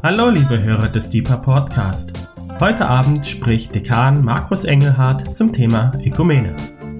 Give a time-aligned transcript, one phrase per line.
[0.00, 2.12] Hallo liebe Hörer des Deeper Podcast.
[2.60, 6.54] Heute Abend spricht Dekan Markus Engelhardt zum Thema Ökumene.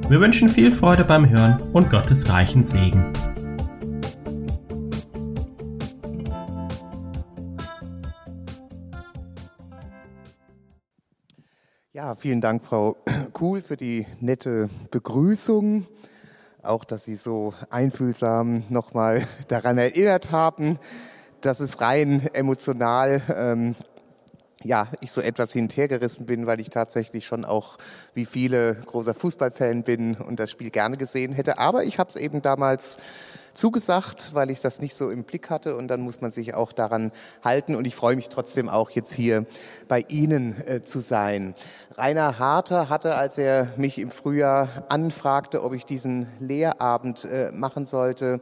[0.08, 3.12] Wir wünschen viel Freude beim Hören und Gottes reichen Segen.
[11.92, 12.96] Ja, vielen Dank, Frau
[13.32, 15.86] Kuhl, für die nette Begrüßung.
[16.64, 20.80] Auch, dass Sie so einfühlsam nochmal daran erinnert haben,
[21.40, 23.74] dass es rein emotional ähm,
[24.64, 27.78] ja, ich so etwas hinterhergerissen bin, weil ich tatsächlich schon auch
[28.14, 31.58] wie viele großer Fußballfan bin und das Spiel gerne gesehen hätte.
[31.58, 32.96] Aber ich habe es eben damals
[33.52, 36.72] zugesagt, weil ich das nicht so im Blick hatte und dann muss man sich auch
[36.72, 37.12] daran
[37.44, 39.46] halten und ich freue mich trotzdem auch jetzt hier
[39.88, 41.54] bei Ihnen äh, zu sein.
[41.96, 47.86] Rainer Harter hatte, als er mich im Frühjahr anfragte, ob ich diesen Lehrabend äh, machen
[47.86, 48.40] sollte,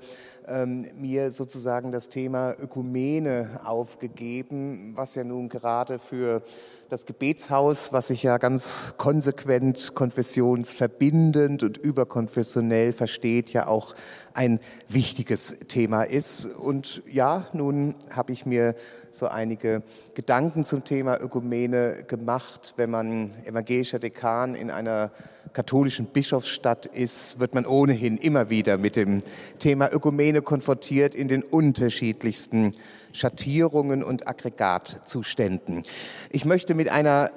[0.48, 6.42] ähm, mir sozusagen das Thema Ökumene aufgegeben, was ja nun gerade für
[6.88, 13.94] das Gebetshaus, was sich ja ganz konsequent konfessionsverbindend und überkonfessionell versteht, ja auch
[14.34, 16.46] ein wichtiges Thema ist.
[16.46, 18.74] Und ja, nun habe ich mir
[19.10, 19.82] so einige
[20.14, 22.74] Gedanken zum Thema Ökumene gemacht.
[22.76, 25.10] Wenn man evangelischer Dekan in einer
[25.54, 29.22] katholischen Bischofsstadt ist, wird man ohnehin immer wieder mit dem
[29.58, 32.72] Thema Ökumene konfrontiert in den unterschiedlichsten
[33.16, 35.82] Schattierungen und Aggregatzuständen.
[36.30, 37.30] Ich möchte mit einer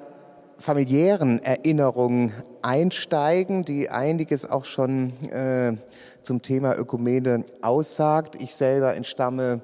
[0.57, 5.77] familiären Erinnerung einsteigen, die einiges auch schon äh,
[6.21, 8.35] zum Thema Ökumene aussagt.
[8.41, 9.61] Ich selber entstamme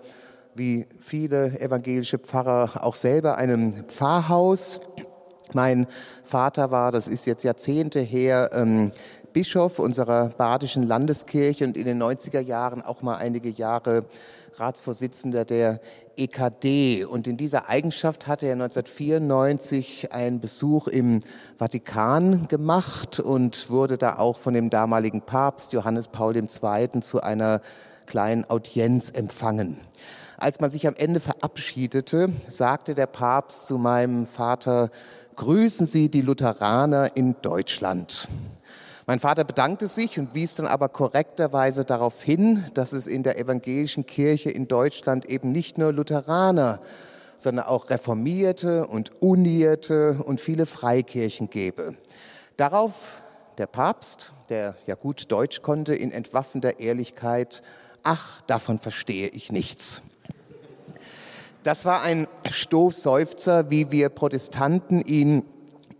[0.56, 4.80] wie viele evangelische Pfarrer auch selber einem Pfarrhaus.
[5.54, 5.86] Mein
[6.24, 8.92] Vater war, das ist jetzt Jahrzehnte her, ähm,
[9.36, 14.06] Bischof unserer badischen Landeskirche und in den 90er Jahren auch mal einige Jahre
[14.56, 15.82] Ratsvorsitzender der
[16.16, 17.04] EKD.
[17.04, 21.20] Und in dieser Eigenschaft hatte er 1994 einen Besuch im
[21.60, 27.02] Vatikan gemacht und wurde da auch von dem damaligen Papst Johannes Paul II.
[27.02, 27.60] zu einer
[28.06, 29.82] kleinen Audienz empfangen.
[30.38, 34.92] Als man sich am Ende verabschiedete, sagte der Papst zu meinem Vater,
[35.36, 38.30] grüßen Sie die Lutheraner in Deutschland.
[39.08, 43.38] Mein Vater bedankte sich und wies dann aber korrekterweise darauf hin, dass es in der
[43.38, 46.82] evangelischen Kirche in Deutschland eben nicht nur Lutheraner,
[47.38, 51.96] sondern auch Reformierte und Unierte und viele Freikirchen gäbe.
[52.58, 53.22] Darauf
[53.60, 57.62] der Papst, der ja gut Deutsch konnte, in entwaffender Ehrlichkeit,
[58.02, 60.02] ach, davon verstehe ich nichts.
[61.62, 65.46] Das war ein Stoßseufzer, wie wir Protestanten ihn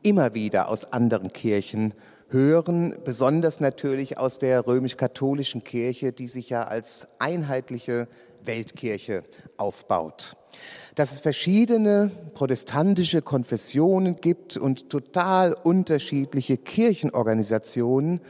[0.02, 1.94] immer wieder aus anderen Kirchen
[2.30, 8.08] hören, besonders natürlich aus der römisch-katholischen Kirche, die sich ja als einheitliche
[8.44, 9.24] Weltkirche
[9.58, 10.36] aufbaut.
[10.96, 18.22] Dass es verschiedene protestantische Konfessionen gibt und total unterschiedliche Kirchenorganisationen,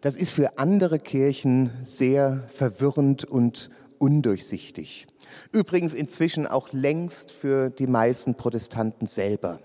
[0.00, 5.06] das ist für andere Kirchen sehr verwirrend und undurchsichtig.
[5.52, 9.58] Übrigens inzwischen auch längst für die meisten Protestanten selber.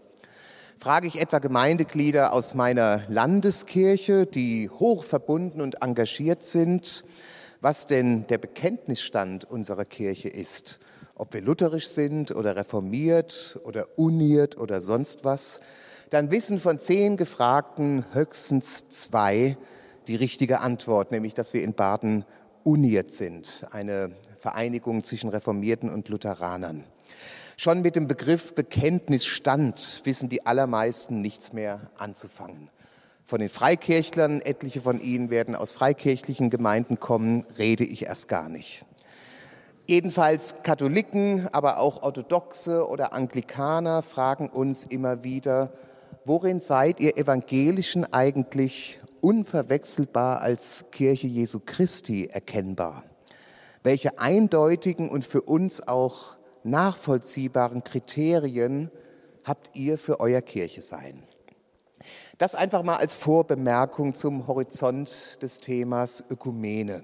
[0.81, 7.05] Frage ich etwa Gemeindeglieder aus meiner Landeskirche, die hoch verbunden und engagiert sind,
[7.59, 10.79] was denn der Bekenntnisstand unserer Kirche ist,
[11.13, 15.61] ob wir lutherisch sind oder reformiert oder uniert oder sonst was,
[16.09, 19.57] dann wissen von zehn Gefragten höchstens zwei
[20.07, 22.25] die richtige Antwort, nämlich dass wir in Baden
[22.63, 24.09] uniert sind, eine
[24.39, 26.85] Vereinigung zwischen Reformierten und Lutheranern.
[27.63, 32.71] Schon mit dem Begriff Bekenntnisstand wissen die allermeisten nichts mehr anzufangen.
[33.23, 38.49] Von den Freikirchlern, etliche von ihnen werden aus freikirchlichen Gemeinden kommen, rede ich erst gar
[38.49, 38.83] nicht.
[39.85, 45.71] Jedenfalls Katholiken, aber auch Orthodoxe oder Anglikaner fragen uns immer wieder,
[46.25, 53.03] worin seid ihr Evangelischen eigentlich unverwechselbar als Kirche Jesu Christi erkennbar?
[53.83, 58.91] welche eindeutigen und für uns auch nachvollziehbaren Kriterien
[59.43, 61.23] habt ihr für euer Kirche sein?
[62.37, 67.03] Das einfach mal als Vorbemerkung zum Horizont des Themas Ökumene.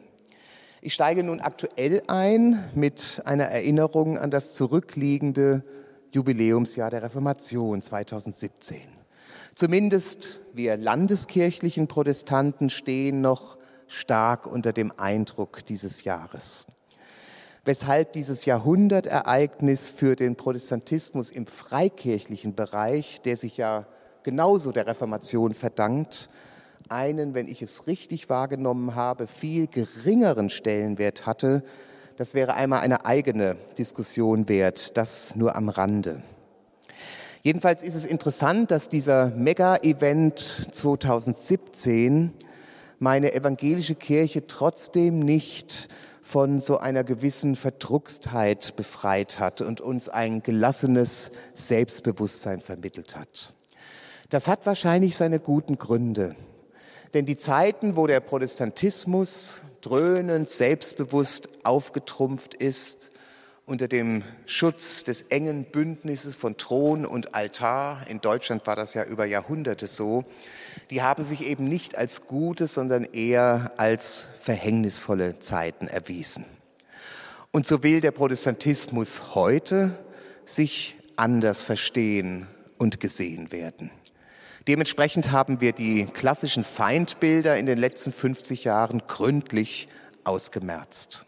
[0.81, 5.63] Ich steige nun aktuell ein mit einer Erinnerung an das zurückliegende
[6.13, 8.81] Jubiläumsjahr der Reformation 2017.
[9.53, 13.57] Zumindest wir landeskirchlichen Protestanten stehen noch
[13.87, 16.67] stark unter dem Eindruck dieses Jahres.
[17.67, 23.85] Weshalb dieses Jahrhundertereignis für den Protestantismus im freikirchlichen Bereich, der sich ja
[24.23, 26.29] genauso der Reformation verdankt,
[26.87, 31.61] einen, wenn ich es richtig wahrgenommen habe, viel geringeren Stellenwert hatte,
[32.15, 36.23] Das wäre einmal eine eigene Diskussion wert, das nur am Rande.
[37.43, 40.39] Jedenfalls ist es interessant, dass dieser Mega-Event
[40.71, 42.33] 2017
[42.97, 45.89] meine evangelische Kirche trotzdem nicht
[46.27, 53.55] von so einer gewissen Verdruckstheit befreit hat und uns ein gelassenes Selbstbewusstsein vermittelt hat.
[54.29, 56.35] Das hat wahrscheinlich seine guten Gründe.
[57.13, 63.11] Denn die Zeiten, wo der Protestantismus dröhnend, selbstbewusst aufgetrumpft ist,
[63.65, 69.05] unter dem Schutz des engen Bündnisses von Thron und Altar, in Deutschland war das ja
[69.05, 70.25] über Jahrhunderte so,
[70.89, 76.45] die haben sich eben nicht als gute, sondern eher als verhängnisvolle Zeiten erwiesen.
[77.51, 79.97] Und so will der Protestantismus heute
[80.45, 82.47] sich anders verstehen
[82.77, 83.89] und gesehen werden.
[84.67, 89.87] Dementsprechend haben wir die klassischen Feindbilder in den letzten 50 Jahren gründlich
[90.23, 91.25] ausgemerzt.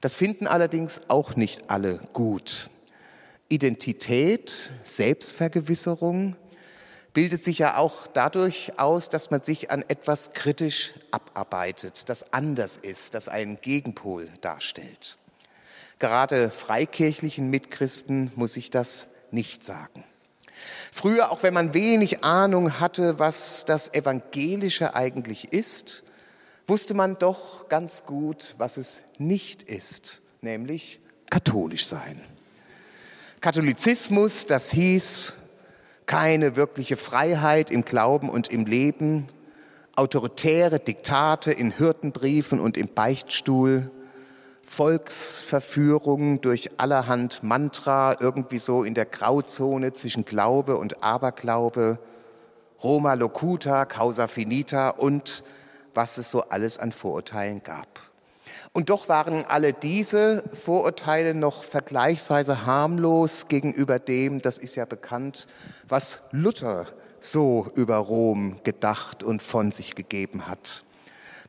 [0.00, 2.70] Das finden allerdings auch nicht alle gut.
[3.48, 6.36] Identität, Selbstvergewisserung
[7.14, 12.76] bildet sich ja auch dadurch aus, dass man sich an etwas kritisch abarbeitet, das anders
[12.76, 15.16] ist, das einen Gegenpol darstellt.
[15.98, 20.04] Gerade freikirchlichen Mitchristen muss ich das nicht sagen.
[20.92, 26.02] Früher, auch wenn man wenig Ahnung hatte, was das Evangelische eigentlich ist,
[26.66, 31.00] wusste man doch ganz gut, was es nicht ist, nämlich
[31.30, 32.20] katholisch sein.
[33.40, 35.34] Katholizismus, das hieß
[36.12, 39.28] keine wirkliche Freiheit im Glauben und im Leben,
[39.96, 43.90] autoritäre Diktate in Hirtenbriefen und im Beichtstuhl,
[44.68, 51.98] Volksverführung durch allerhand Mantra, irgendwie so in der Grauzone zwischen Glaube und Aberglaube,
[52.82, 55.42] Roma locuta, causa finita und
[55.94, 58.11] was es so alles an Vorurteilen gab.
[58.72, 65.46] Und doch waren alle diese Vorurteile noch vergleichsweise harmlos gegenüber dem, das ist ja bekannt,
[65.88, 66.86] was Luther
[67.20, 70.84] so über Rom gedacht und von sich gegeben hat.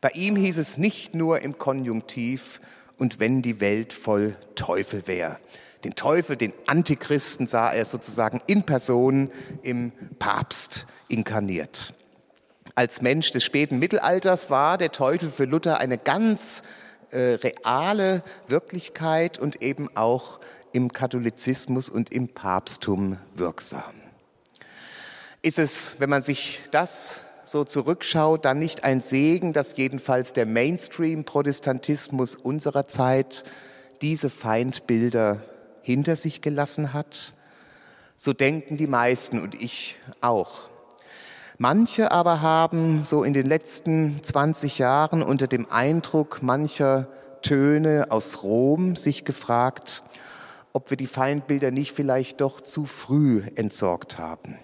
[0.01, 2.59] Bei ihm hieß es nicht nur im Konjunktiv,
[2.97, 5.37] und wenn die Welt voll Teufel wäre.
[5.83, 9.29] Den Teufel, den Antichristen sah er sozusagen in Person
[9.61, 11.93] im Papst inkarniert.
[12.75, 16.63] Als Mensch des späten Mittelalters war der Teufel für Luther eine ganz
[17.13, 20.39] äh, reale Wirklichkeit und eben auch
[20.71, 23.93] im Katholizismus und im Papsttum wirksam.
[25.41, 30.45] Ist es, wenn man sich das so zurückschaut, dann nicht ein Segen, dass jedenfalls der
[30.45, 33.43] Mainstream-Protestantismus unserer Zeit
[34.01, 35.41] diese Feindbilder
[35.81, 37.35] hinter sich gelassen hat?
[38.15, 40.69] So denken die meisten und ich auch.
[41.59, 47.07] Manche aber haben so in den letzten 20 Jahren unter dem Eindruck mancher
[47.43, 50.03] Töne aus Rom sich gefragt,
[50.71, 54.57] ob wir die Feindbilder nicht vielleicht doch zu früh entsorgt haben.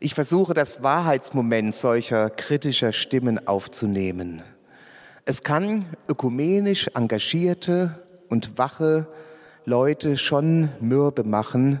[0.00, 4.42] Ich versuche das Wahrheitsmoment solcher kritischer Stimmen aufzunehmen.
[5.24, 9.06] Es kann ökumenisch engagierte und wache
[9.64, 11.80] Leute schon mürbe machen,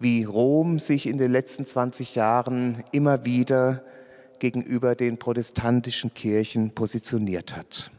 [0.00, 3.84] wie Rom sich in den letzten 20 Jahren immer wieder
[4.38, 7.90] gegenüber den protestantischen Kirchen positioniert hat.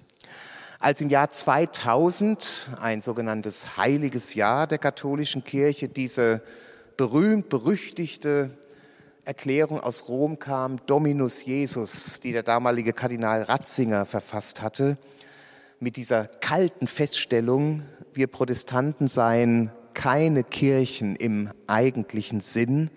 [0.80, 6.42] Als im Jahr 2000, ein sogenanntes heiliges Jahr der katholischen Kirche, diese
[6.98, 8.50] berühmt berüchtigte
[9.24, 14.98] Erklärung aus Rom kam, Dominus Jesus, die der damalige Kardinal Ratzinger verfasst hatte,
[15.80, 22.90] mit dieser kalten Feststellung, wir Protestanten seien keine Kirchen im eigentlichen Sinn,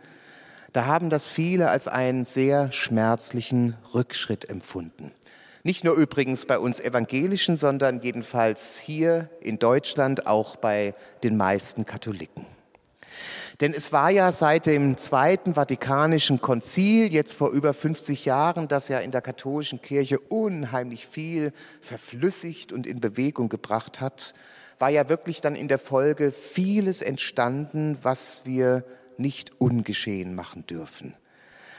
[0.72, 5.12] da haben das viele als einen sehr schmerzlichen Rückschritt empfunden.
[5.62, 11.86] Nicht nur übrigens bei uns Evangelischen, sondern jedenfalls hier in Deutschland auch bei den meisten
[11.86, 12.44] Katholiken.
[13.60, 18.88] Denn es war ja seit dem Zweiten Vatikanischen Konzil, jetzt vor über 50 Jahren, das
[18.88, 24.34] ja in der katholischen Kirche unheimlich viel verflüssigt und in Bewegung gebracht hat,
[24.84, 28.84] war ja wirklich dann in der Folge vieles entstanden, was wir
[29.16, 31.14] nicht ungeschehen machen dürfen.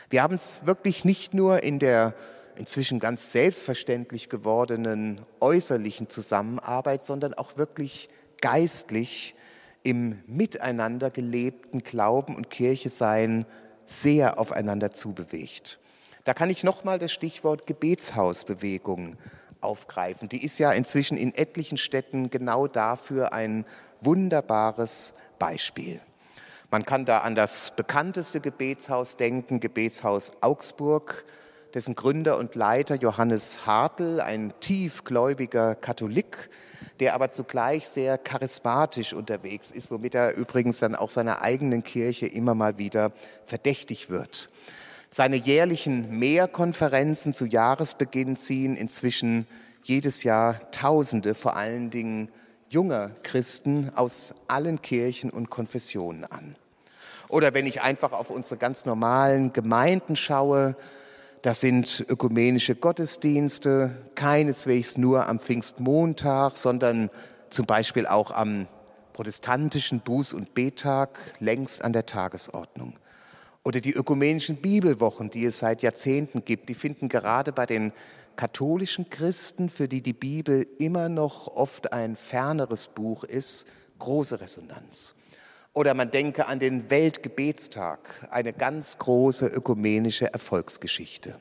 [0.10, 2.16] Wir haben es wirklich nicht nur in der
[2.56, 8.10] inzwischen ganz selbstverständlich gewordenen äußerlichen Zusammenarbeit, sondern auch wirklich
[8.42, 9.36] geistlich
[9.84, 13.46] im Miteinander gelebten Glauben und Kirche sein
[13.86, 15.78] sehr aufeinander zubewegt.
[16.24, 19.18] Da kann ich nochmal das Stichwort Gebetshausbewegung
[19.62, 20.30] aufgreifen.
[20.30, 23.66] Die ist ja inzwischen in etlichen Städten genau dafür ein
[24.02, 26.00] wunderbares Beispiel.
[26.72, 31.26] Man kann da an das bekannteste Gebetshaus denken, Gebetshaus Augsburg,
[31.74, 36.50] dessen Gründer und Leiter Johannes Hartl, ein tiefgläubiger Katholik,
[37.00, 42.28] der aber zugleich sehr charismatisch unterwegs ist, womit er übrigens dann auch seiner eigenen Kirche
[42.28, 43.12] immer mal wieder
[43.44, 44.50] verdächtig wird.
[45.18, 49.48] Seine jährlichen Mehrkonferenzen zu Jahresbeginn ziehen inzwischen
[49.82, 52.28] jedes Jahr Tausende, vor allen Dingen
[52.68, 56.58] junger Christen aus allen Kirchen und Konfessionen an.
[57.30, 60.76] Oder wenn ich einfach auf unsere ganz normalen Gemeinden schaue,
[61.44, 67.10] das sind ökumenische Gottesdienste, keineswegs nur am Pfingstmontag, sondern
[67.50, 68.68] zum Beispiel auch am
[69.14, 72.98] protestantischen Buß- und Bettag längst an der Tagesordnung.
[73.66, 77.94] Oder die ökumenischen Bibelwochen, die es seit Jahrzehnten gibt, die finden gerade bei den
[78.36, 83.66] katholischen Christen, für die die Bibel immer noch oft ein ferneres Buch ist,
[83.98, 85.16] große Resonanz.
[85.74, 91.36] Oder man denke an den Weltgebetstag, eine ganz große ökumenische Erfolgsgeschichte.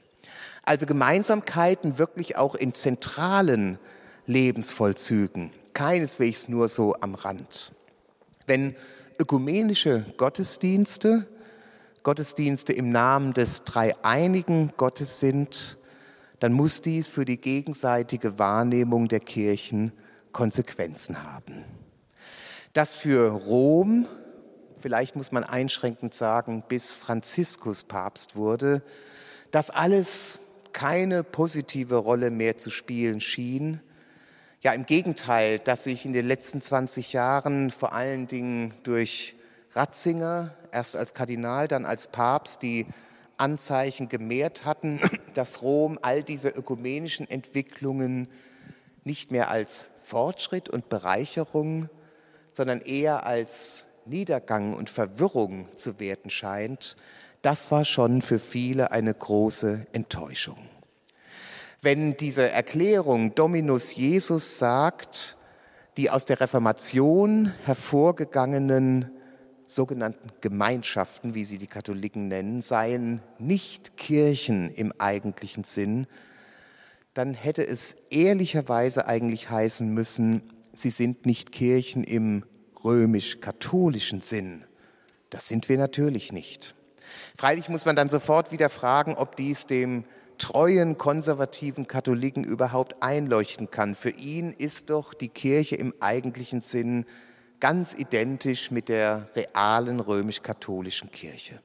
[0.62, 3.78] Also Gemeinsamkeiten wirklich auch in zentralen
[4.24, 7.72] Lebensvollzügen, keineswegs nur so am Rand.
[8.46, 8.76] Wenn
[9.18, 11.26] ökumenische Gottesdienste,
[12.04, 15.78] Gottesdienste im Namen des dreieinigen Gottes sind,
[16.38, 19.92] dann muss dies für die gegenseitige Wahrnehmung der Kirchen
[20.30, 21.64] Konsequenzen haben.
[22.72, 24.06] Das für Rom
[24.84, 28.82] vielleicht muss man einschränkend sagen, bis Franziskus Papst wurde,
[29.50, 30.40] das alles
[30.74, 33.80] keine positive Rolle mehr zu spielen schien.
[34.60, 39.36] Ja, im Gegenteil, dass sich in den letzten 20 Jahren vor allen Dingen durch
[39.74, 42.86] Ratzinger, erst als Kardinal, dann als Papst, die
[43.36, 45.00] Anzeichen gemehrt hatten,
[45.34, 48.28] dass Rom all diese ökumenischen Entwicklungen
[49.02, 51.88] nicht mehr als Fortschritt und Bereicherung,
[52.52, 56.96] sondern eher als Niedergang und Verwirrung zu werden scheint,
[57.42, 60.58] das war schon für viele eine große Enttäuschung.
[61.82, 65.36] Wenn diese Erklärung Dominus Jesus sagt,
[65.98, 69.10] die aus der Reformation hervorgegangenen
[69.74, 76.06] sogenannten Gemeinschaften, wie sie die Katholiken nennen, seien nicht Kirchen im eigentlichen Sinn,
[77.14, 80.42] dann hätte es ehrlicherweise eigentlich heißen müssen,
[80.74, 82.44] sie sind nicht Kirchen im
[82.84, 84.64] römisch-katholischen Sinn.
[85.30, 86.74] Das sind wir natürlich nicht.
[87.36, 90.04] Freilich muss man dann sofort wieder fragen, ob dies dem
[90.38, 93.94] treuen konservativen Katholiken überhaupt einleuchten kann.
[93.94, 97.06] Für ihn ist doch die Kirche im eigentlichen Sinn
[97.64, 101.62] ganz identisch mit der realen römisch-katholischen Kirche.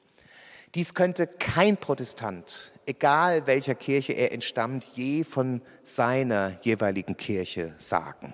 [0.74, 8.32] Dies könnte kein Protestant, egal welcher Kirche er entstammt, je von seiner jeweiligen Kirche sagen.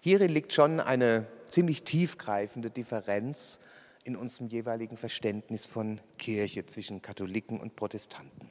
[0.00, 3.60] Hierin liegt schon eine ziemlich tiefgreifende Differenz
[4.04, 8.48] in unserem jeweiligen Verständnis von Kirche zwischen Katholiken und Protestanten.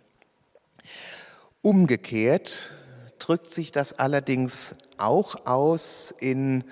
[1.63, 2.72] Umgekehrt
[3.17, 6.63] drückt sich das allerdings auch aus in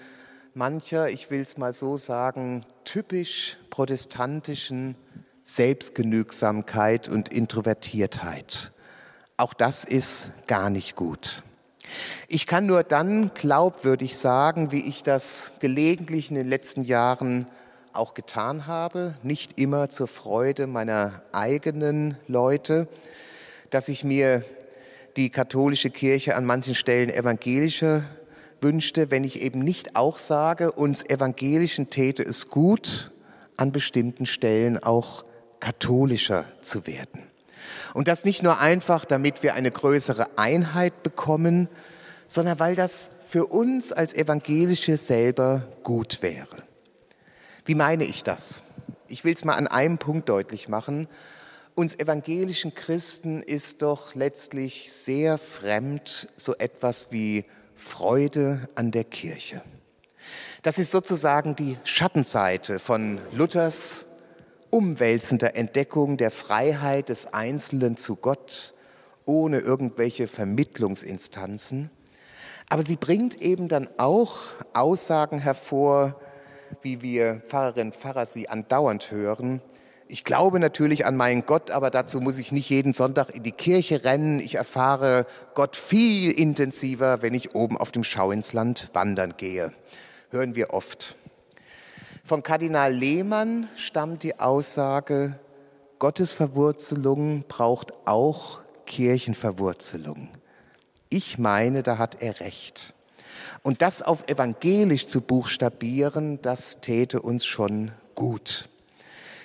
[0.53, 4.95] mancher, ich will es mal so sagen, typisch protestantischen
[5.43, 8.71] Selbstgenügsamkeit und Introvertiertheit.
[9.37, 11.43] Auch das ist gar nicht gut.
[12.27, 17.47] Ich kann nur dann glaubwürdig sagen, wie ich das gelegentlich in den letzten Jahren
[17.93, 22.87] auch getan habe, nicht immer zur Freude meiner eigenen Leute,
[23.69, 24.45] dass ich mir
[25.17, 28.03] die katholische Kirche an manchen Stellen evangelischer
[28.61, 33.11] wünschte, wenn ich eben nicht auch sage, uns Evangelischen täte es gut,
[33.57, 35.25] an bestimmten Stellen auch
[35.59, 37.23] katholischer zu werden.
[37.93, 41.69] Und das nicht nur einfach, damit wir eine größere Einheit bekommen,
[42.27, 46.63] sondern weil das für uns als Evangelische selber gut wäre.
[47.65, 48.63] Wie meine ich das?
[49.07, 51.07] Ich will es mal an einem Punkt deutlich machen.
[51.75, 57.45] Uns evangelischen Christen ist doch letztlich sehr fremd so etwas wie
[57.81, 59.61] Freude an der Kirche.
[60.61, 64.05] Das ist sozusagen die Schattenseite von Luthers
[64.69, 68.75] umwälzender Entdeckung der Freiheit des Einzelnen zu Gott
[69.25, 71.89] ohne irgendwelche Vermittlungsinstanzen.
[72.69, 74.37] Aber sie bringt eben dann auch
[74.73, 76.15] Aussagen hervor,
[76.83, 79.61] wie wir Pfarrerinnen und Pfarrer sie andauernd hören.
[80.11, 83.53] Ich glaube natürlich an meinen Gott, aber dazu muss ich nicht jeden Sonntag in die
[83.53, 84.41] Kirche rennen.
[84.41, 89.71] Ich erfahre Gott viel intensiver, wenn ich oben auf dem Schau ins Land wandern gehe.
[90.29, 91.15] Hören wir oft.
[92.25, 95.39] Von Kardinal Lehmann stammt die Aussage,
[95.97, 100.27] Gottes Verwurzelung braucht auch Kirchenverwurzelung.
[101.07, 102.93] Ich meine, da hat er recht.
[103.63, 108.67] Und das auf evangelisch zu buchstabieren, das täte uns schon gut.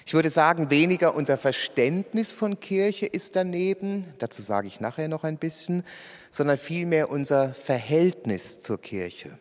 [0.09, 5.25] Ich würde sagen, weniger unser Verständnis von Kirche ist daneben, dazu sage ich nachher noch
[5.25, 5.83] ein bisschen,
[6.31, 9.37] sondern vielmehr unser Verhältnis zur Kirche.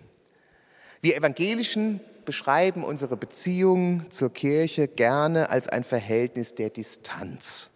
[1.01, 7.69] Wir Evangelischen beschreiben unsere Beziehung zur Kirche gerne als ein Verhältnis der Distanz.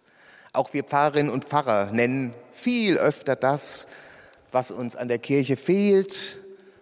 [0.52, 3.86] Auch wir Pfarrerinnen und Pfarrer nennen viel öfter das,
[4.50, 6.38] was uns an der Kirche fehlt,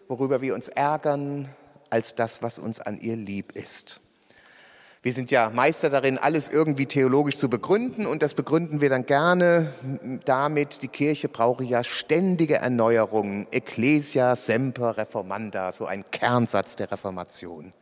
[0.09, 1.50] worüber wir uns ärgern,
[1.91, 4.00] als das, was uns an ihr lieb ist.
[5.00, 9.07] Wir sind ja Meister darin, alles irgendwie theologisch zu begründen und das begründen wir dann
[9.07, 9.73] gerne
[10.25, 17.73] damit, die Kirche brauche ja ständige Erneuerungen, Ecclesia semper reformanda, so ein Kernsatz der Reformation.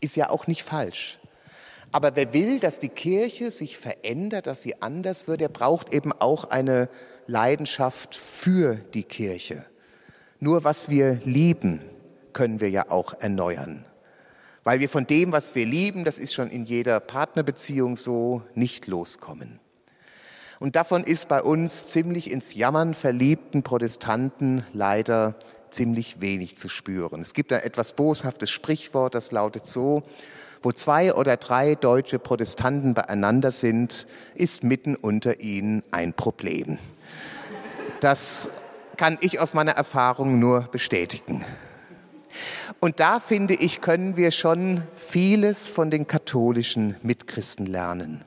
[0.00, 1.20] Ist ja auch nicht falsch.
[1.92, 6.12] Aber wer will, dass die Kirche sich verändert, dass sie anders wird, der braucht eben
[6.12, 6.88] auch eine
[7.28, 9.64] Leidenschaft für die Kirche.
[10.40, 11.80] Nur was wir lieben,
[12.32, 13.84] können wir ja auch erneuern.
[14.68, 18.86] Weil wir von dem, was wir lieben, das ist schon in jeder Partnerbeziehung so, nicht
[18.86, 19.60] loskommen.
[20.60, 25.36] Und davon ist bei uns ziemlich ins Jammern verliebten Protestanten leider
[25.70, 27.22] ziemlich wenig zu spüren.
[27.22, 30.02] Es gibt ein etwas boshaftes Sprichwort, das lautet so,
[30.62, 36.76] wo zwei oder drei deutsche Protestanten beieinander sind, ist mitten unter ihnen ein Problem.
[38.00, 38.50] Das
[38.98, 41.42] kann ich aus meiner Erfahrung nur bestätigen.
[42.80, 48.24] Und da finde ich, können wir schon vieles von den katholischen Mitchristen lernen.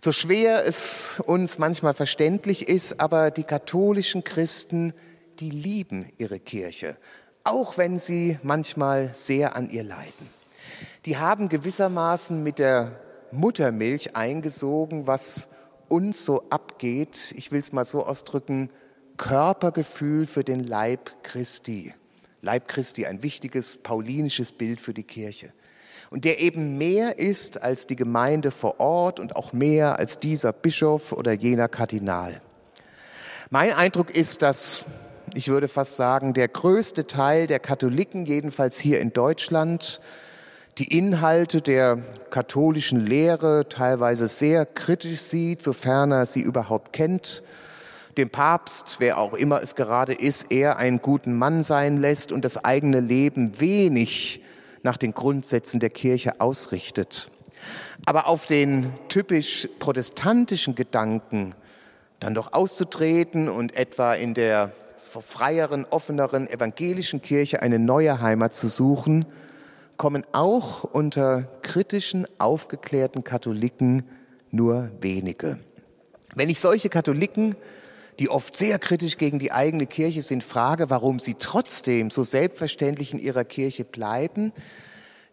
[0.00, 4.94] So schwer es uns manchmal verständlich ist, aber die katholischen Christen,
[5.40, 6.96] die lieben ihre Kirche,
[7.44, 10.30] auch wenn sie manchmal sehr an ihr leiden.
[11.04, 12.98] Die haben gewissermaßen mit der
[13.30, 15.48] Muttermilch eingesogen, was
[15.88, 18.70] uns so abgeht, ich will es mal so ausdrücken,
[19.16, 21.92] Körpergefühl für den Leib Christi.
[22.42, 25.52] Leib Christi, ein wichtiges paulinisches Bild für die Kirche.
[26.08, 30.52] Und der eben mehr ist als die Gemeinde vor Ort und auch mehr als dieser
[30.52, 32.40] Bischof oder jener Kardinal.
[33.50, 34.84] Mein Eindruck ist, dass,
[35.34, 40.00] ich würde fast sagen, der größte Teil der Katholiken, jedenfalls hier in Deutschland,
[40.78, 41.98] die Inhalte der
[42.30, 47.42] katholischen Lehre teilweise sehr kritisch sieht, sofern er sie überhaupt kennt
[48.16, 52.44] dem Papst, wer auch immer es gerade ist, eher einen guten Mann sein lässt und
[52.44, 54.42] das eigene Leben wenig
[54.82, 57.30] nach den Grundsätzen der Kirche ausrichtet.
[58.06, 61.54] Aber auf den typisch protestantischen Gedanken,
[62.18, 68.68] dann doch auszutreten und etwa in der freieren, offeneren evangelischen Kirche eine neue Heimat zu
[68.68, 69.26] suchen,
[69.96, 74.04] kommen auch unter kritischen, aufgeklärten Katholiken
[74.50, 75.58] nur wenige.
[76.34, 77.56] Wenn ich solche Katholiken
[78.20, 83.14] die oft sehr kritisch gegen die eigene Kirche sind, frage, warum sie trotzdem so selbstverständlich
[83.14, 84.52] in ihrer Kirche bleiben,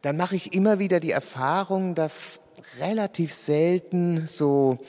[0.02, 2.40] dann mache ich immer wieder die Erfahrung, dass
[2.80, 4.80] relativ selten so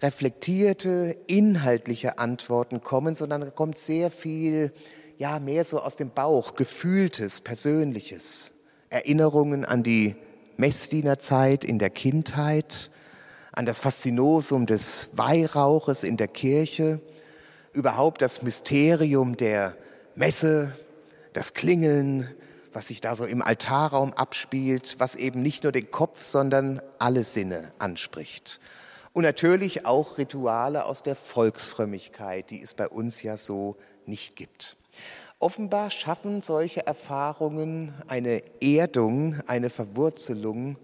[0.00, 4.72] reflektierte, inhaltliche Antworten kommen, sondern kommt sehr viel,
[5.18, 8.52] ja, mehr so aus dem Bauch, gefühltes, persönliches.
[8.90, 10.14] Erinnerungen an die
[10.56, 12.90] Messdienerzeit in der Kindheit,
[13.50, 17.00] an das Faszinosum des Weihrauches in der Kirche,
[17.74, 19.76] überhaupt das Mysterium der
[20.14, 20.72] Messe,
[21.32, 22.28] das Klingeln,
[22.72, 27.24] was sich da so im Altarraum abspielt, was eben nicht nur den Kopf, sondern alle
[27.24, 28.60] Sinne anspricht.
[29.12, 34.76] Und natürlich auch Rituale aus der Volksfrömmigkeit, die es bei uns ja so nicht gibt.
[35.38, 40.76] Offenbar schaffen solche Erfahrungen eine Erdung, eine Verwurzelung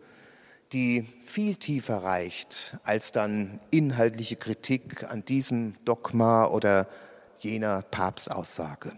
[0.72, 6.86] die viel tiefer reicht als dann inhaltliche Kritik an diesem Dogma oder
[7.38, 8.92] jener Papstaussage.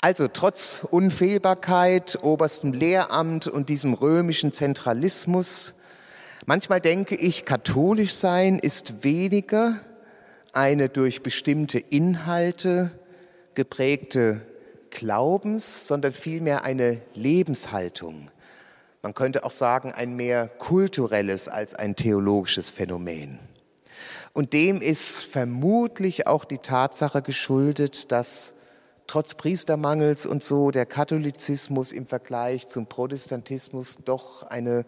[0.00, 5.74] Also trotz Unfehlbarkeit, oberstem Lehramt und diesem römischen Zentralismus,
[6.46, 9.80] manchmal denke ich, katholisch sein ist weniger
[10.52, 12.90] eine durch bestimmte Inhalte
[13.54, 14.40] geprägte
[14.90, 18.30] Glaubens, sondern vielmehr eine Lebenshaltung,
[19.02, 23.38] man könnte auch sagen, ein mehr kulturelles als ein theologisches Phänomen.
[24.32, 28.54] Und dem ist vermutlich auch die Tatsache geschuldet, dass
[29.06, 34.86] trotz Priestermangels und so der Katholizismus im Vergleich zum Protestantismus doch eine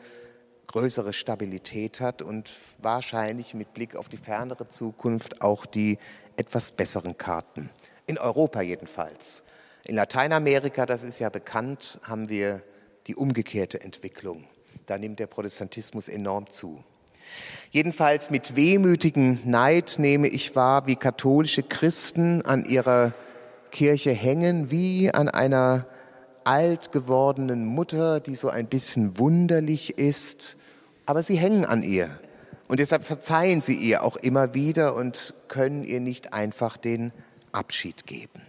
[0.68, 5.98] größere Stabilität hat und wahrscheinlich mit Blick auf die fernere Zukunft auch die
[6.36, 7.68] etwas besseren Karten.
[8.06, 9.44] In Europa jedenfalls.
[9.84, 12.62] In Lateinamerika, das ist ja bekannt, haben wir
[13.06, 14.44] die umgekehrte Entwicklung.
[14.86, 16.82] Da nimmt der Protestantismus enorm zu.
[17.70, 23.12] Jedenfalls mit wehmütigem Neid nehme ich wahr, wie katholische Christen an ihrer
[23.70, 25.86] Kirche hängen, wie an einer
[26.44, 30.56] alt gewordenen Mutter, die so ein bisschen wunderlich ist,
[31.06, 32.18] aber sie hängen an ihr.
[32.68, 37.12] Und deshalb verzeihen sie ihr auch immer wieder und können ihr nicht einfach den
[37.52, 38.43] Abschied geben.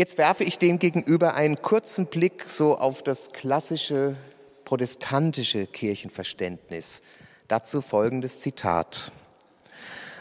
[0.00, 4.16] Jetzt werfe ich dem gegenüber einen kurzen Blick so auf das klassische
[4.64, 7.02] protestantische Kirchenverständnis.
[7.48, 9.12] Dazu folgendes Zitat.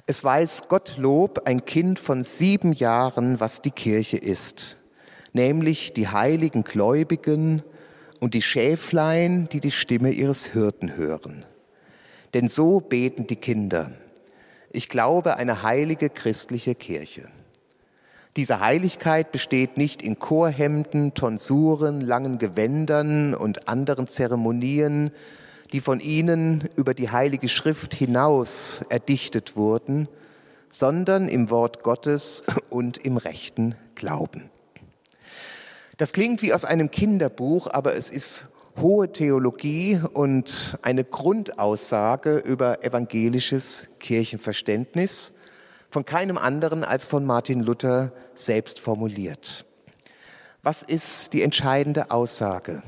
[0.06, 4.80] Es weiß Gottlob ein Kind von sieben Jahren, was die Kirche ist,
[5.32, 7.64] nämlich die heiligen Gläubigen
[8.20, 11.46] und die Schäflein, die die Stimme ihres Hirten hören.
[12.34, 13.94] Denn so beten die Kinder.
[14.74, 17.30] Ich glaube eine heilige christliche Kirche.
[18.36, 25.12] Diese Heiligkeit besteht nicht in Chorhemden, Tonsuren, langen Gewändern und anderen Zeremonien,
[25.74, 30.08] die von ihnen über die Heilige Schrift hinaus erdichtet wurden,
[30.70, 34.50] sondern im Wort Gottes und im rechten Glauben.
[35.98, 38.46] Das klingt wie aus einem Kinderbuch, aber es ist
[38.78, 45.34] hohe Theologie und eine Grundaussage über evangelisches Kirchenverständnis,
[45.90, 49.66] von keinem anderen als von Martin Luther selbst formuliert.
[50.62, 52.84] Was ist die entscheidende Aussage?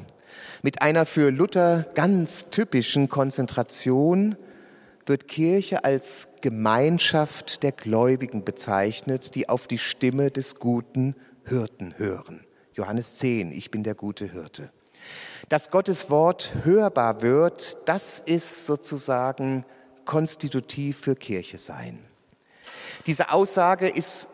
[0.61, 4.35] Mit einer für Luther ganz typischen Konzentration
[5.05, 12.45] wird Kirche als Gemeinschaft der Gläubigen bezeichnet, die auf die Stimme des guten Hirten hören.
[12.73, 14.71] Johannes 10, ich bin der gute Hirte.
[15.49, 19.65] Dass Gottes Wort hörbar wird, das ist sozusagen
[20.05, 21.99] konstitutiv für Kirche sein.
[23.07, 24.29] Diese Aussage ist,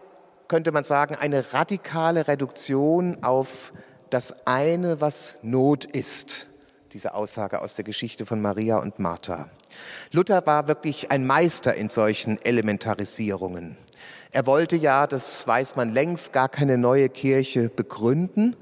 [0.50, 3.72] könnte man sagen, eine radikale Reduktion auf
[4.10, 6.48] das eine, was Not ist.
[6.92, 9.50] Diese Aussage aus der Geschichte von Maria und Martha.
[10.12, 13.78] Luther war wirklich ein Meister in solchen Elementarisierungen.
[14.32, 18.56] Er wollte ja, das weiß man längst, gar keine neue Kirche begründen,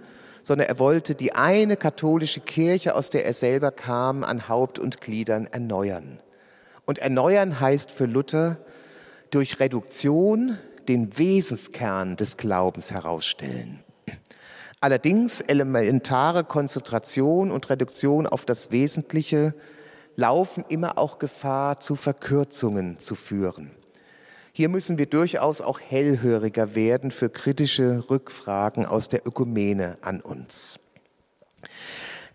[0.44, 5.02] sondern er wollte die eine katholische Kirche, aus der er selber kam, an Haupt und
[5.02, 6.20] Gliedern erneuern.
[6.86, 8.58] Und erneuern heißt für Luther
[9.36, 13.84] durch Reduktion den Wesenskern des Glaubens herausstellen.
[14.80, 19.54] Allerdings elementare Konzentration und Reduktion auf das Wesentliche
[20.16, 23.72] laufen immer auch Gefahr, zu Verkürzungen zu führen.
[24.54, 30.80] Hier müssen wir durchaus auch hellhöriger werden für kritische Rückfragen aus der Ökumene an uns.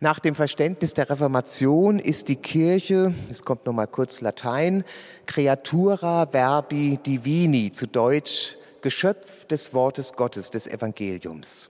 [0.02, 4.82] Nach dem Verständnis der Reformation ist die Kirche, es kommt noch mal kurz Latein,
[5.26, 11.68] Creatura verbi divini, zu Deutsch Geschöpf des Wortes Gottes, des Evangeliums.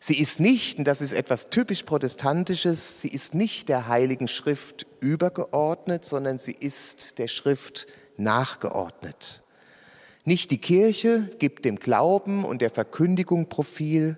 [0.00, 4.86] Sie ist nicht, und das ist etwas typisch Protestantisches, sie ist nicht der Heiligen Schrift
[5.00, 9.42] übergeordnet, sondern sie ist der Schrift nachgeordnet.
[10.24, 14.16] Nicht die Kirche gibt dem Glauben und der Verkündigung Profil,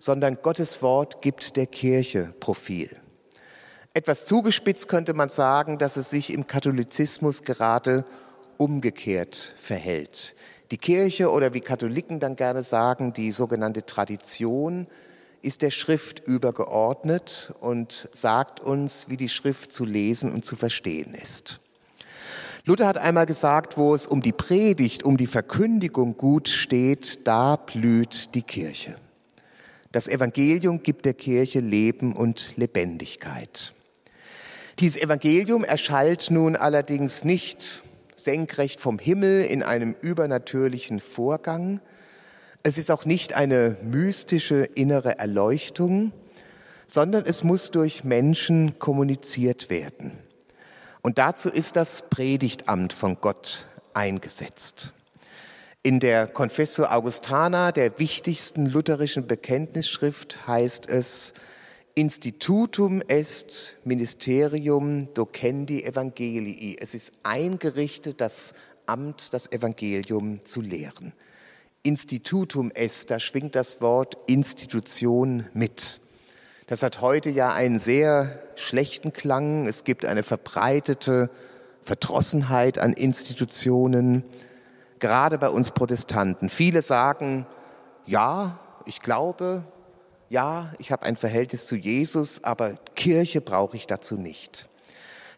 [0.00, 2.90] sondern Gottes Wort gibt der Kirche Profil.
[3.92, 8.06] Etwas zugespitzt könnte man sagen, dass es sich im Katholizismus gerade
[8.56, 10.34] umgekehrt verhält.
[10.70, 14.86] Die Kirche oder wie Katholiken dann gerne sagen, die sogenannte Tradition
[15.42, 21.14] ist der Schrift übergeordnet und sagt uns, wie die Schrift zu lesen und zu verstehen
[21.14, 21.60] ist.
[22.64, 27.56] Luther hat einmal gesagt, wo es um die Predigt, um die Verkündigung gut steht, da
[27.56, 28.96] blüht die Kirche.
[29.92, 33.72] Das Evangelium gibt der Kirche Leben und Lebendigkeit.
[34.78, 37.82] Dieses Evangelium erschallt nun allerdings nicht
[38.14, 41.80] senkrecht vom Himmel in einem übernatürlichen Vorgang.
[42.62, 46.12] Es ist auch nicht eine mystische innere Erleuchtung,
[46.86, 50.12] sondern es muss durch Menschen kommuniziert werden.
[51.02, 54.92] Und dazu ist das Predigtamt von Gott eingesetzt.
[55.82, 61.32] In der Confessio Augustana, der wichtigsten lutherischen Bekenntnisschrift, heißt es,
[61.94, 66.76] Institutum est ministerium docendi evangelii.
[66.78, 68.52] Es ist eingerichtet, das
[68.84, 71.14] Amt, das Evangelium zu lehren.
[71.82, 76.02] Institutum est, da schwingt das Wort Institution mit.
[76.66, 79.66] Das hat heute ja einen sehr schlechten Klang.
[79.66, 81.30] Es gibt eine verbreitete
[81.82, 84.24] Verdrossenheit an Institutionen
[85.00, 86.48] gerade bei uns Protestanten.
[86.48, 87.46] Viele sagen,
[88.06, 89.64] ja, ich glaube,
[90.28, 94.68] ja, ich habe ein Verhältnis zu Jesus, aber Kirche brauche ich dazu nicht.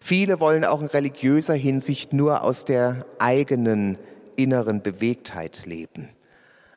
[0.01, 3.99] Viele wollen auch in religiöser Hinsicht nur aus der eigenen
[4.37, 6.11] inneren Bewegtheit leben.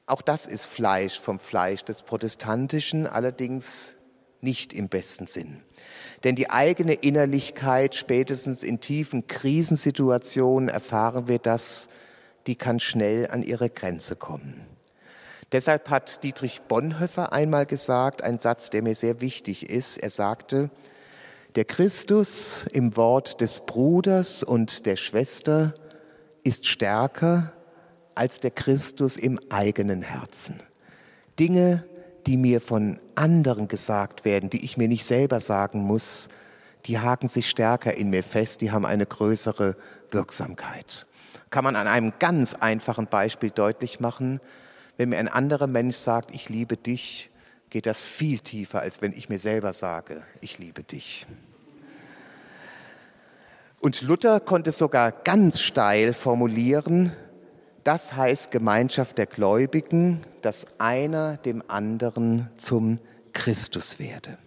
[0.06, 3.96] Auch das ist Fleisch vom Fleisch des Protestantischen, allerdings
[4.42, 5.62] nicht im besten Sinn.
[6.24, 11.90] Denn die eigene Innerlichkeit, spätestens in tiefen Krisensituationen erfahren wir das,
[12.48, 14.66] die kann schnell an ihre Grenze kommen.
[15.52, 19.98] Deshalb hat Dietrich Bonhoeffer einmal gesagt, ein Satz, der mir sehr wichtig ist.
[19.98, 20.70] Er sagte,
[21.56, 25.74] der Christus im Wort des Bruders und der Schwester
[26.44, 27.54] ist stärker
[28.16, 30.58] als der Christus im eigenen Herzen.
[31.40, 31.86] Dinge,
[32.28, 36.30] die mir von anderen gesagt werden, die ich mir nicht selber sagen muss,
[36.86, 39.76] die haken sich stärker in mir fest, die haben eine größere
[40.12, 41.06] Wirksamkeit.
[41.50, 44.40] Kann man an einem ganz einfachen Beispiel deutlich machen,
[44.98, 47.30] wenn mir ein anderer Mensch sagt, ich liebe dich,
[47.70, 51.26] geht das viel tiefer, als wenn ich mir selber sage, ich liebe dich.
[53.82, 57.12] Und Luther konnte sogar ganz steil formulieren,
[57.84, 63.00] das heißt Gemeinschaft der Gläubigen, dass einer dem anderen zum
[63.34, 64.38] Christus werde.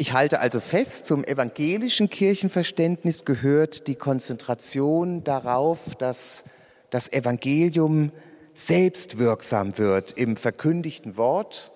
[0.00, 6.44] Ich halte also fest, zum evangelischen Kirchenverständnis gehört die Konzentration darauf, dass
[6.88, 8.10] das Evangelium
[8.54, 11.70] selbst wirksam wird im verkündigten Wort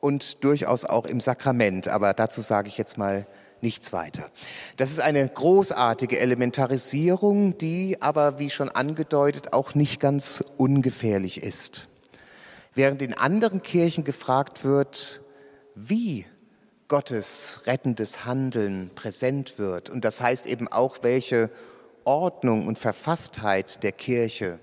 [0.00, 1.88] und durchaus auch im Sakrament.
[1.88, 3.26] Aber dazu sage ich jetzt mal
[3.60, 4.30] nichts weiter.
[4.78, 11.88] Das ist eine großartige Elementarisierung, die aber, wie schon angedeutet, auch nicht ganz ungefährlich ist.
[12.74, 15.20] Während in anderen Kirchen gefragt wird,
[15.74, 16.24] wie
[16.88, 21.50] Gottes rettendes Handeln präsent wird, und das heißt eben auch, welche
[22.04, 24.58] Ordnung und Verfasstheit der Kirche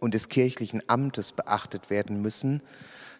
[0.00, 2.62] und des kirchlichen Amtes beachtet werden müssen,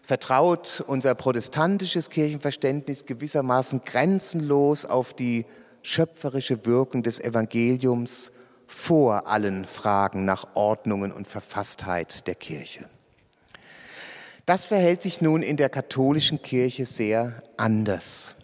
[0.01, 5.45] vertraut unser protestantisches Kirchenverständnis gewissermaßen grenzenlos auf die
[5.83, 8.31] schöpferische Wirkung des Evangeliums
[8.65, 12.89] vor allen Fragen nach Ordnungen und Verfasstheit der Kirche.
[14.47, 18.35] Das verhält sich nun in der katholischen Kirche sehr anders.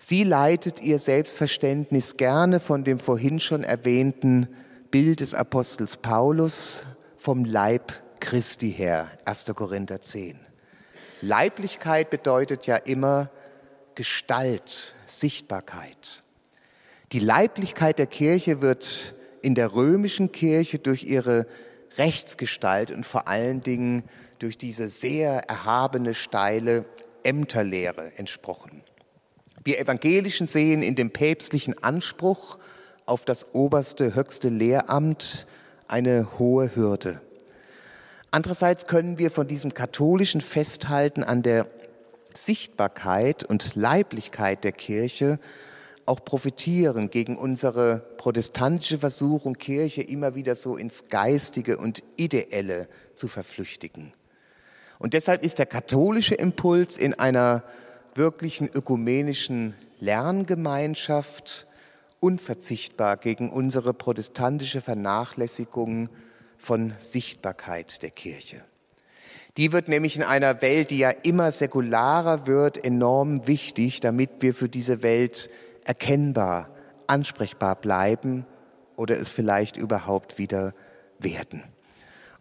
[0.00, 4.48] Sie leitet ihr Selbstverständnis gerne von dem vorhin schon erwähnten
[4.92, 6.84] Bild des Apostels Paulus
[7.16, 9.46] vom Leib Christi her, 1.
[9.56, 10.38] Korinther 10.
[11.20, 13.28] Leiblichkeit bedeutet ja immer
[13.96, 16.22] Gestalt, Sichtbarkeit.
[17.10, 21.48] Die Leiblichkeit der Kirche wird in der römischen Kirche durch ihre
[21.96, 24.04] Rechtsgestalt und vor allen Dingen
[24.38, 26.84] durch diese sehr erhabene, steile
[27.24, 28.84] Ämterlehre entsprochen.
[29.68, 32.58] Wir Evangelischen sehen in dem päpstlichen Anspruch
[33.04, 35.46] auf das oberste, höchste Lehramt
[35.88, 37.20] eine hohe Hürde.
[38.30, 41.66] Andererseits können wir von diesem katholischen Festhalten an der
[42.32, 45.38] Sichtbarkeit und Leiblichkeit der Kirche
[46.06, 53.28] auch profitieren gegen unsere protestantische Versuchung, Kirche immer wieder so ins Geistige und Ideelle zu
[53.28, 54.14] verflüchtigen.
[54.98, 57.64] Und deshalb ist der katholische Impuls in einer
[58.18, 61.66] wirklichen ökumenischen Lerngemeinschaft
[62.20, 66.08] unverzichtbar gegen unsere protestantische Vernachlässigung
[66.58, 68.62] von Sichtbarkeit der Kirche.
[69.56, 74.54] Die wird nämlich in einer Welt, die ja immer säkularer wird, enorm wichtig, damit wir
[74.54, 75.50] für diese Welt
[75.84, 76.68] erkennbar,
[77.06, 78.46] ansprechbar bleiben
[78.96, 80.74] oder es vielleicht überhaupt wieder
[81.18, 81.62] werden.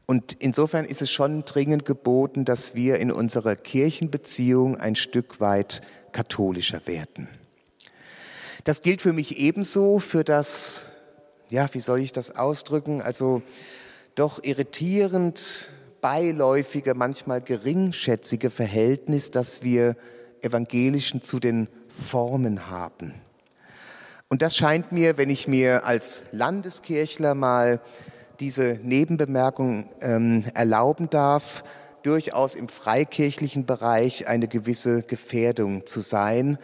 [0.08, 5.82] Und insofern ist es schon dringend geboten, dass wir in unserer Kirchenbeziehung ein Stück weit
[6.14, 7.28] katholischer werden.
[8.64, 10.86] Das gilt für mich ebenso für das,
[11.50, 13.02] ja, wie soll ich das ausdrücken?
[13.02, 13.42] Also
[14.16, 19.98] doch irritierend beiläufige, manchmal geringschätzige Verhältnis, das wir
[20.42, 23.14] Evangelischen zu den Formen haben.
[24.30, 27.82] Und das scheint mir, wenn ich mir als Landeskirchler mal
[28.40, 31.64] diese Nebenbemerkung ähm, erlauben darf,
[32.04, 36.58] durchaus im freikirchlichen Bereich eine gewisse Gefährdung zu sein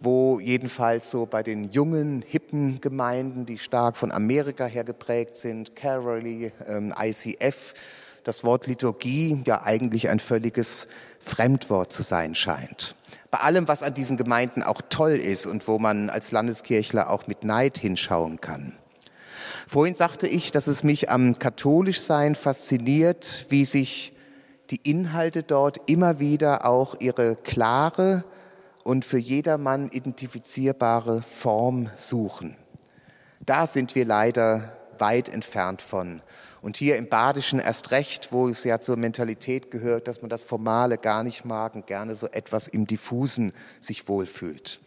[0.00, 5.76] wo jedenfalls so bei den jungen, hippen Gemeinden, die stark von Amerika her geprägt sind,
[5.76, 7.74] Caroli, ähm, ICF,
[8.24, 10.88] das Wort Liturgie ja eigentlich ein völliges
[11.20, 12.94] Fremdwort zu sein scheint.
[13.30, 17.26] Bei allem, was an diesen Gemeinden auch toll ist und wo man als Landeskirchler auch
[17.26, 18.74] mit Neid hinschauen kann.
[19.66, 24.12] Vorhin sagte ich, dass es mich am Katholischsein fasziniert, wie sich
[24.70, 28.24] die Inhalte dort immer wieder auch ihre klare,
[28.86, 32.56] und für jedermann identifizierbare Form suchen.
[33.44, 36.22] Da sind wir leider weit entfernt von.
[36.62, 40.44] Und hier im Badischen erst recht, wo es ja zur Mentalität gehört, dass man das
[40.44, 44.80] Formale gar nicht mag und gerne so etwas im Diffusen sich wohlfühlt.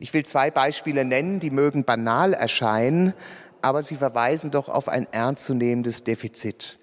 [0.00, 3.12] Ich will zwei Beispiele nennen, die mögen banal erscheinen,
[3.64, 6.78] aber sie verweisen doch auf ein ernstzunehmendes Defizit.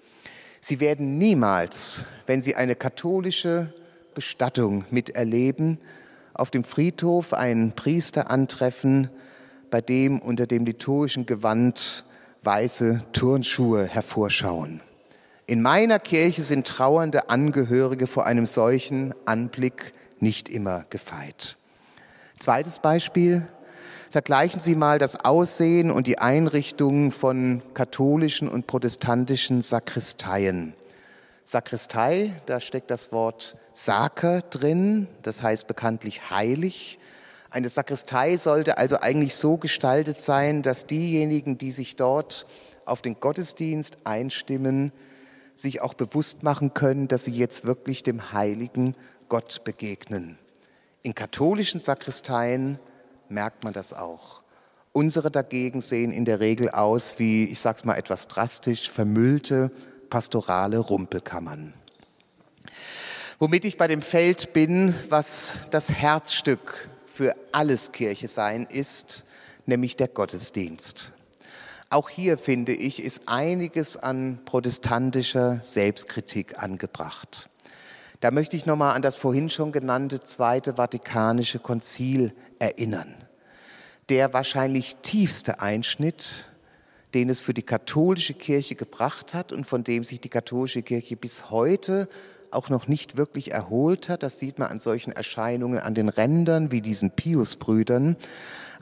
[0.60, 3.72] Sie werden niemals, wenn Sie eine katholische
[4.14, 5.78] Bestattung miterleben,
[6.34, 9.10] auf dem Friedhof einen Priester antreffen,
[9.70, 12.04] bei dem unter dem liturgischen Gewand
[12.42, 14.80] weiße Turnschuhe hervorschauen.
[15.46, 21.56] In meiner Kirche sind trauernde Angehörige vor einem solchen Anblick nicht immer gefeit.
[22.40, 23.46] Zweites Beispiel.
[24.12, 30.74] Vergleichen Sie mal das Aussehen und die Einrichtungen von katholischen und protestantischen Sakristeien.
[31.44, 36.98] Sakristei, da steckt das Wort Saker drin, das heißt bekanntlich heilig.
[37.48, 42.46] Eine Sakristei sollte also eigentlich so gestaltet sein, dass diejenigen, die sich dort
[42.84, 44.92] auf den Gottesdienst einstimmen,
[45.54, 48.94] sich auch bewusst machen können, dass sie jetzt wirklich dem heiligen
[49.30, 50.36] Gott begegnen.
[51.02, 52.78] In katholischen Sakristeien
[53.28, 54.42] merkt man das auch.
[54.92, 59.70] Unsere dagegen sehen in der Regel aus wie, ich sag's mal etwas drastisch, vermüllte
[60.10, 61.72] pastorale Rumpelkammern.
[63.38, 69.24] Womit ich bei dem Feld bin, was das Herzstück für alles Kirche sein ist,
[69.66, 71.12] nämlich der Gottesdienst.
[71.88, 77.50] Auch hier finde ich, ist einiges an protestantischer Selbstkritik angebracht.
[78.20, 83.14] Da möchte ich nochmal an das vorhin schon genannte Zweite Vatikanische Konzil erinnern
[84.08, 86.46] der wahrscheinlich tiefste Einschnitt,
[87.14, 91.16] den es für die katholische Kirche gebracht hat und von dem sich die katholische Kirche
[91.16, 92.08] bis heute
[92.50, 94.22] auch noch nicht wirklich erholt hat.
[94.22, 98.16] Das sieht man an solchen Erscheinungen an den Rändern wie diesen Pius-Brüdern.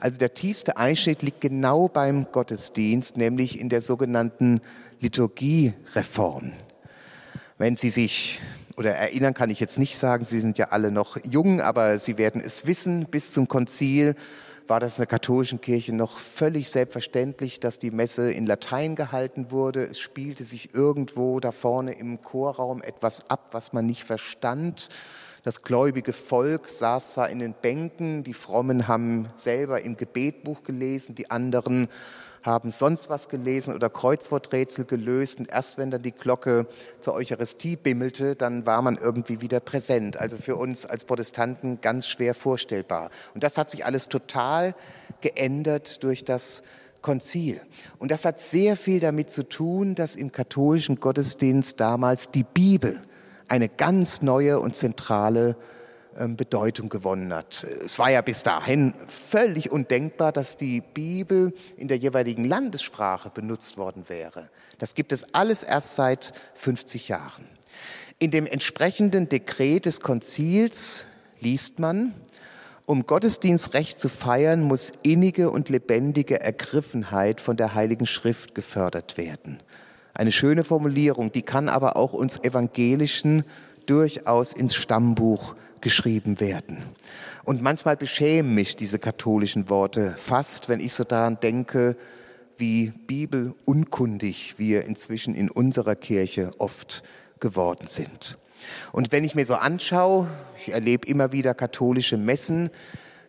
[0.01, 4.59] Also der tiefste Einschnitt liegt genau beim Gottesdienst, nämlich in der sogenannten
[4.99, 6.51] Liturgiereform.
[7.57, 8.41] Wenn Sie sich
[8.81, 12.17] oder erinnern kann ich jetzt nicht sagen, Sie sind ja alle noch jung, aber Sie
[12.17, 14.15] werden es wissen, bis zum Konzil
[14.67, 19.51] war das in der katholischen Kirche noch völlig selbstverständlich, dass die Messe in Latein gehalten
[19.51, 19.83] wurde.
[19.83, 24.89] Es spielte sich irgendwo da vorne im Chorraum etwas ab, was man nicht verstand.
[25.43, 31.13] Das gläubige Volk saß zwar in den Bänken, die Frommen haben selber im Gebetbuch gelesen,
[31.13, 31.87] die anderen
[32.43, 36.67] haben sonst was gelesen oder Kreuzworträtsel gelöst und erst wenn dann die Glocke
[36.99, 40.17] zur Eucharistie bimmelte, dann war man irgendwie wieder präsent.
[40.17, 43.09] Also für uns als Protestanten ganz schwer vorstellbar.
[43.33, 44.73] Und das hat sich alles total
[45.21, 46.63] geändert durch das
[47.01, 47.59] Konzil.
[47.99, 53.01] Und das hat sehr viel damit zu tun, dass im katholischen Gottesdienst damals die Bibel
[53.47, 55.55] eine ganz neue und zentrale
[56.35, 57.65] Bedeutung gewonnen hat.
[57.83, 63.77] Es war ja bis dahin völlig undenkbar, dass die Bibel in der jeweiligen Landessprache benutzt
[63.77, 64.49] worden wäre.
[64.77, 67.45] Das gibt es alles erst seit 50 Jahren.
[68.19, 71.05] In dem entsprechenden Dekret des Konzils
[71.39, 72.13] liest man,
[72.85, 79.59] um Gottesdienstrecht zu feiern, muss innige und lebendige Ergriffenheit von der Heiligen Schrift gefördert werden.
[80.13, 83.45] Eine schöne Formulierung, die kann aber auch uns Evangelischen
[83.85, 86.77] durchaus ins Stammbuch geschrieben werden.
[87.43, 91.97] Und manchmal beschämen mich diese katholischen Worte fast, wenn ich so daran denke,
[92.57, 97.03] wie bibelunkundig wir inzwischen in unserer Kirche oft
[97.39, 98.37] geworden sind.
[98.91, 102.69] Und wenn ich mir so anschaue, ich erlebe immer wieder katholische Messen,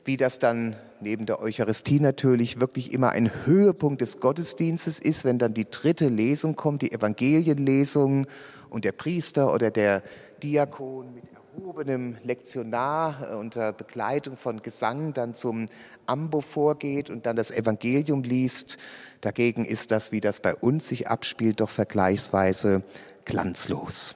[0.05, 5.39] wie das dann neben der Eucharistie natürlich wirklich immer ein Höhepunkt des Gottesdienstes ist, wenn
[5.39, 8.27] dann die dritte Lesung kommt, die Evangelienlesung
[8.69, 10.03] und der Priester oder der
[10.43, 15.67] Diakon mit erhobenem Lektionar äh, unter Begleitung von Gesang dann zum
[16.07, 18.79] Ambo vorgeht und dann das Evangelium liest.
[19.21, 22.83] Dagegen ist das, wie das bei uns sich abspielt, doch vergleichsweise
[23.25, 24.15] glanzlos.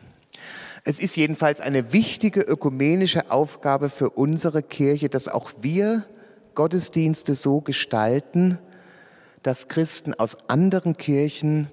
[0.85, 6.05] Es ist jedenfalls eine wichtige ökumenische Aufgabe für unsere Kirche, dass auch wir
[6.55, 8.59] Gottesdienste so gestalten,
[9.43, 11.69] dass Christen aus anderen Kirchen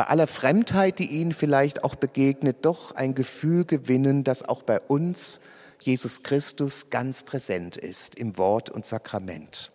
[0.00, 4.80] bei aller Fremdheit, die ihnen vielleicht auch begegnet, doch ein Gefühl gewinnen, dass auch bei
[4.80, 5.42] uns
[5.78, 9.72] Jesus Christus ganz präsent ist im Wort und Sakrament.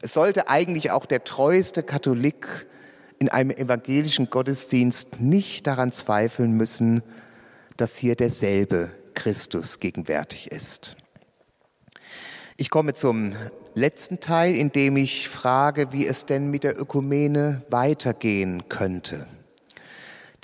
[0.00, 2.64] Es sollte eigentlich auch der treueste Katholik
[3.18, 7.02] in einem evangelischen Gottesdienst nicht daran zweifeln müssen,
[7.76, 10.96] dass hier derselbe Christus gegenwärtig ist.
[12.56, 13.34] Ich komme zum
[13.74, 19.26] letzten Teil, in dem ich frage, wie es denn mit der Ökumene weitergehen könnte.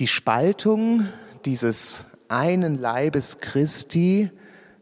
[0.01, 1.07] Die Spaltung
[1.45, 4.31] dieses einen Leibes Christi,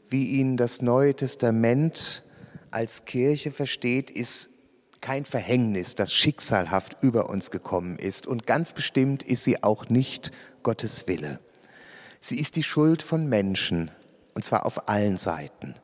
[0.09, 2.23] wie ihn das Neue Testament
[2.71, 4.51] als Kirche versteht, ist
[5.01, 8.27] kein Verhängnis, das schicksalhaft über uns gekommen ist.
[8.27, 10.31] Und ganz bestimmt ist sie auch nicht
[10.63, 11.41] Gottes Wille.
[12.21, 13.91] Sie ist die Schuld von Menschen,
[14.35, 15.75] und zwar auf allen Seiten.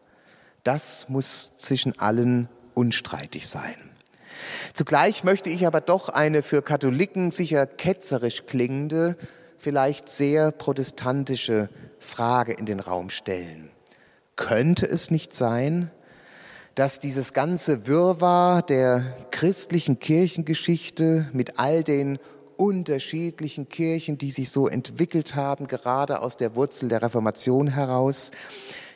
[0.62, 3.95] Das muss zwischen allen unstreitig sein.
[4.74, 9.16] Zugleich möchte ich aber doch eine für Katholiken sicher ketzerisch klingende,
[9.58, 11.68] vielleicht sehr protestantische
[11.98, 13.70] Frage in den Raum stellen.
[14.36, 15.90] Könnte es nicht sein,
[16.74, 22.18] dass dieses ganze Wirrwarr der christlichen Kirchengeschichte mit all den
[22.56, 28.30] unterschiedlichen Kirchen, die sich so entwickelt haben, gerade aus der Wurzel der Reformation heraus,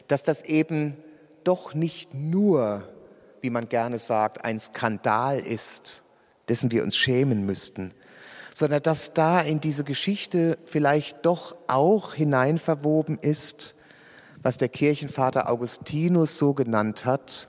[0.08, 0.96] dass das eben
[1.44, 2.88] doch nicht nur
[3.42, 6.04] wie man gerne sagt, ein Skandal ist,
[6.48, 7.92] dessen wir uns schämen müssten,
[8.52, 13.74] sondern dass da in diese Geschichte vielleicht doch auch hineinverwoben ist,
[14.42, 17.48] was der Kirchenvater Augustinus so genannt hat,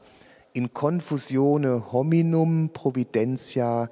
[0.53, 3.89] in confusione hominum providentia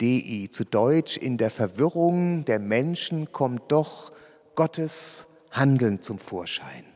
[0.00, 0.48] Dei.
[0.50, 4.12] Zu Deutsch, in der Verwirrung der Menschen kommt doch
[4.54, 6.91] Gottes Handeln zum Vorschein.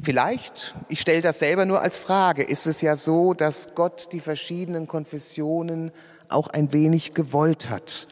[0.00, 4.20] Vielleicht, ich stelle das selber nur als Frage, ist es ja so, dass Gott die
[4.20, 5.90] verschiedenen Konfessionen
[6.28, 8.06] auch ein wenig gewollt hat.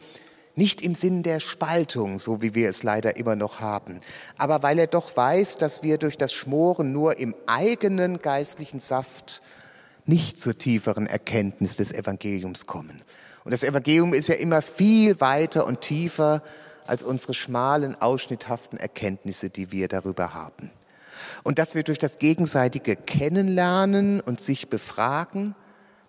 [0.55, 4.01] Nicht im Sinn der Spaltung, so wie wir es leider immer noch haben,
[4.37, 9.41] aber weil er doch weiß, dass wir durch das Schmoren nur im eigenen geistlichen Saft
[10.05, 13.01] nicht zur tieferen Erkenntnis des Evangeliums kommen.
[13.45, 16.43] Und das Evangelium ist ja immer viel weiter und tiefer
[16.85, 20.71] als unsere schmalen, ausschnitthaften Erkenntnisse, die wir darüber haben.
[21.43, 25.55] Und dass wir durch das gegenseitige Kennenlernen und sich befragen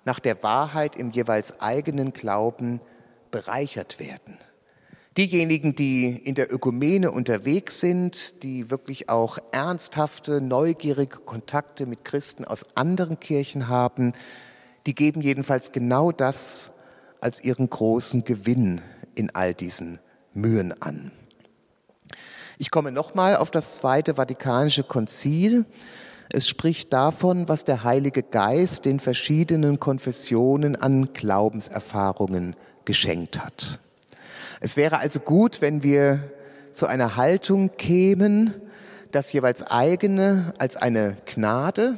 [0.04, 2.80] nach der Wahrheit im jeweils eigenen Glauben
[3.30, 4.38] bereichert werden.
[5.18, 12.44] Diejenigen, die in der Ökumene unterwegs sind, die wirklich auch ernsthafte, neugierige Kontakte mit Christen
[12.44, 14.12] aus anderen Kirchen haben,
[14.86, 16.70] die geben jedenfalls genau das
[17.20, 18.80] als ihren großen Gewinn
[19.16, 19.98] in all diesen
[20.34, 21.10] Mühen an.
[22.60, 25.64] Ich komme nochmal auf das Zweite Vatikanische Konzil.
[26.28, 33.78] Es spricht davon, was der Heilige Geist den verschiedenen Konfessionen an Glaubenserfahrungen geschenkt hat.
[34.60, 36.32] Es wäre also gut, wenn wir
[36.72, 38.52] zu einer Haltung kämen,
[39.12, 41.96] das jeweils eigene als eine Gnade,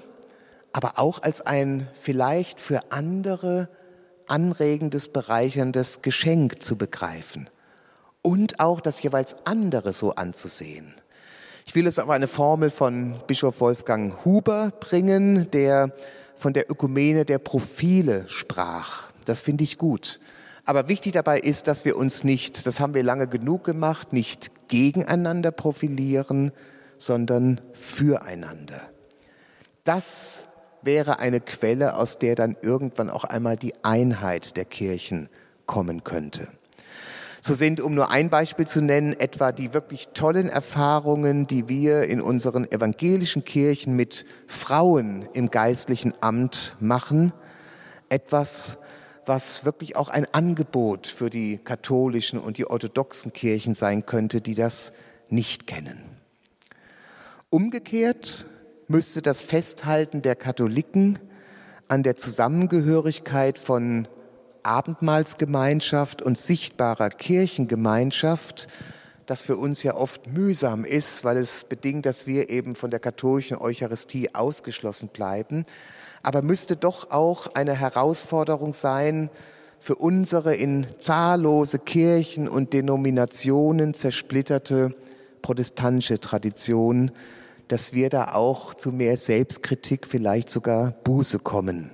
[0.75, 3.71] aber auch als ein vielleicht für andere
[4.27, 7.49] anregendes, bereicherndes Geschenk zu begreifen
[8.23, 10.95] und auch das jeweils andere so anzusehen.
[11.67, 15.93] Ich will es auf eine Formel von Bischof Wolfgang Huber bringen, der
[16.37, 19.13] von der Ökumene der Profile sprach.
[19.25, 20.21] Das finde ich gut.
[20.65, 24.69] Aber wichtig dabei ist, dass wir uns nicht, das haben wir lange genug gemacht, nicht
[24.69, 26.53] gegeneinander profilieren,
[26.99, 28.81] sondern füreinander.
[29.85, 30.49] Das
[30.83, 35.29] wäre eine Quelle, aus der dann irgendwann auch einmal die Einheit der Kirchen
[35.67, 36.49] kommen könnte.
[37.43, 42.05] So sind, um nur ein Beispiel zu nennen, etwa die wirklich tollen Erfahrungen, die wir
[42.05, 47.33] in unseren evangelischen Kirchen mit Frauen im geistlichen Amt machen,
[48.11, 48.77] etwas,
[49.25, 54.55] was wirklich auch ein Angebot für die katholischen und die orthodoxen Kirchen sein könnte, die
[54.55, 54.93] das
[55.31, 56.03] nicht kennen.
[57.49, 58.45] Umgekehrt
[58.87, 61.19] müsste das Festhalten der Katholiken
[61.89, 64.07] an der Zusammengehörigkeit von
[64.63, 68.67] Abendmahlsgemeinschaft und sichtbarer Kirchengemeinschaft,
[69.27, 73.01] das für uns ja oft mühsam ist, weil es bedingt, dass wir eben von der
[73.01, 75.65] katholischen Eucharistie ausgeschlossen bleiben,
[76.23, 79.31] aber müsste doch auch eine Herausforderung sein
[79.79, 84.95] für unsere in zahllose Kirchen und Denominationen zersplitterte
[85.41, 87.11] protestantische Tradition,
[87.69, 91.91] dass wir da auch zu mehr Selbstkritik, vielleicht sogar Buße kommen.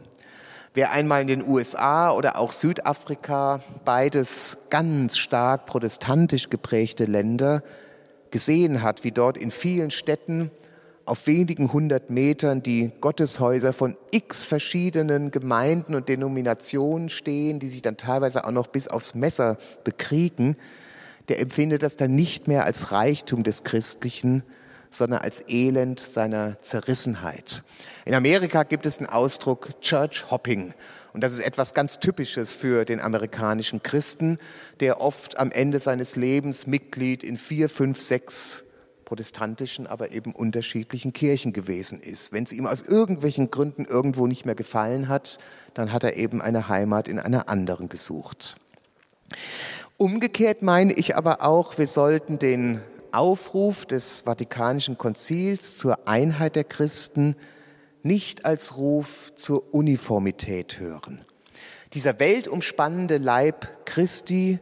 [0.76, 7.62] Wer einmal in den USA oder auch Südafrika, beides ganz stark protestantisch geprägte Länder,
[8.30, 10.50] gesehen hat, wie dort in vielen Städten
[11.06, 17.80] auf wenigen hundert Metern die Gotteshäuser von x verschiedenen Gemeinden und Denominationen stehen, die sich
[17.80, 20.58] dann teilweise auch noch bis aufs Messer bekriegen,
[21.30, 24.42] der empfindet das dann nicht mehr als Reichtum des Christlichen,
[24.96, 27.62] sondern als Elend seiner Zerrissenheit.
[28.04, 30.74] In Amerika gibt es den Ausdruck Church Hopping.
[31.12, 34.38] Und das ist etwas ganz Typisches für den amerikanischen Christen,
[34.80, 38.64] der oft am Ende seines Lebens Mitglied in vier, fünf, sechs
[39.04, 42.32] protestantischen, aber eben unterschiedlichen Kirchen gewesen ist.
[42.32, 45.38] Wenn es ihm aus irgendwelchen Gründen irgendwo nicht mehr gefallen hat,
[45.74, 48.56] dann hat er eben eine Heimat in einer anderen gesucht.
[49.96, 52.80] Umgekehrt meine ich aber auch, wir sollten den
[53.16, 57.34] Aufruf des Vatikanischen Konzils zur Einheit der Christen
[58.02, 61.24] nicht als Ruf zur Uniformität hören.
[61.94, 64.58] Dieser weltumspannende Leib Christi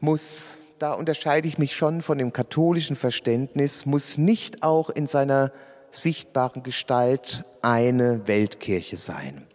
[0.00, 5.52] muss, da unterscheide ich mich schon von dem katholischen Verständnis, muss nicht auch in seiner
[5.90, 9.46] sichtbaren Gestalt eine Weltkirche sein.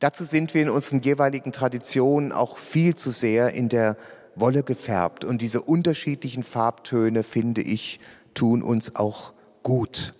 [0.00, 3.96] Dazu sind wir in unseren jeweiligen Traditionen auch viel zu sehr in der
[4.40, 5.24] Wolle gefärbt.
[5.24, 8.00] Und diese unterschiedlichen Farbtöne, finde ich,
[8.34, 9.32] tun uns auch
[9.62, 10.14] gut.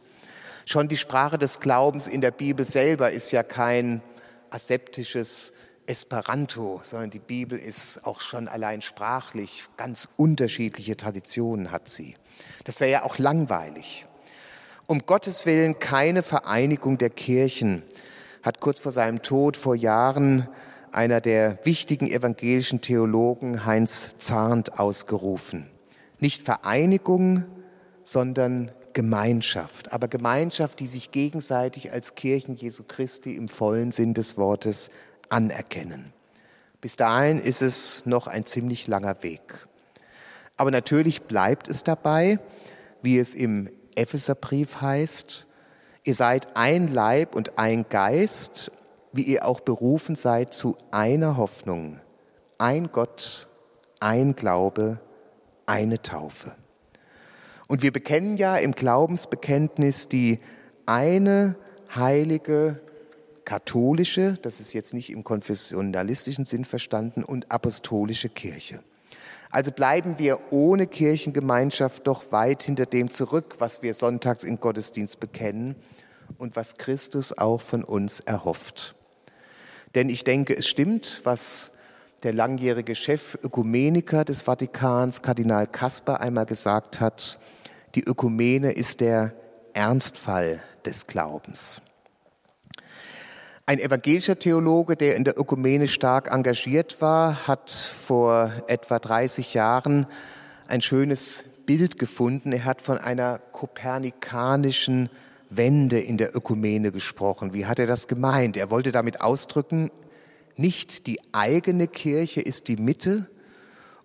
[0.67, 4.03] Schon die Sprache des Glaubens in der Bibel selber ist ja kein
[4.51, 5.53] aseptisches
[5.87, 12.15] Esperanto, sondern die Bibel ist auch schon allein sprachlich ganz unterschiedliche Traditionen hat sie.
[12.65, 14.07] Das wäre ja auch langweilig.
[14.87, 17.83] Um Gottes Willen keine Vereinigung der Kirchen,
[18.43, 20.49] hat kurz vor seinem Tod vor Jahren
[20.93, 25.69] einer der wichtigen evangelischen Theologen Heinz Zarnt ausgerufen.
[26.19, 27.45] Nicht Vereinigung,
[28.03, 34.37] sondern Gemeinschaft, aber Gemeinschaft, die sich gegenseitig als Kirchen Jesu Christi im vollen Sinn des
[34.37, 34.91] Wortes
[35.29, 36.13] anerkennen.
[36.81, 39.69] Bis dahin ist es noch ein ziemlich langer Weg.
[40.57, 42.41] Aber natürlich bleibt es dabei,
[43.03, 45.47] wie es im Epheserbrief heißt,
[46.05, 48.73] ihr seid ein Leib und ein Geist,
[49.19, 51.99] wie ihr auch berufen seid zu einer Hoffnung,
[52.57, 53.49] ein Gott,
[53.99, 55.01] ein Glaube,
[55.67, 56.55] eine Taufe.
[57.67, 60.39] Und wir bekennen ja im Glaubensbekenntnis die
[60.87, 61.57] eine
[61.93, 62.81] heilige
[63.45, 68.85] katholische, das ist jetzt nicht im konfessionalistischen Sinn verstanden, und apostolische Kirche.
[69.51, 75.19] Also bleiben wir ohne Kirchengemeinschaft doch weit hinter dem zurück, was wir sonntags im Gottesdienst
[75.19, 75.75] bekennen
[76.39, 78.95] und was Christus auch von uns erhofft.
[79.95, 81.71] Denn ich denke, es stimmt, was
[82.23, 87.39] der langjährige Chef Ökumeniker des Vatikans, Kardinal Kasper, einmal gesagt hat,
[87.95, 89.33] die Ökumene ist der
[89.73, 91.81] Ernstfall des Glaubens.
[93.67, 100.07] Ein evangelischer Theologe, der in der Ökumene stark engagiert war, hat vor etwa 30 Jahren
[100.69, 102.53] ein schönes Bild gefunden.
[102.53, 105.11] Er hat von einer kopernikanischen
[105.51, 107.55] Wende in der Ökumene gesprochen.
[107.55, 108.57] Wie hat er das gemeint?
[108.57, 109.91] Er wollte damit ausdrücken,
[110.57, 113.31] nicht die eigene Kirche ist die Mitte,